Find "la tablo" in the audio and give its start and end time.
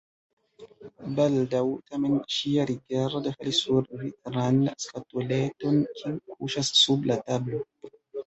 7.13-7.61